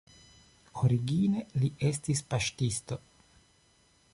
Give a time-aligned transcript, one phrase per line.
[0.85, 2.99] Origine li estis paŝtisto.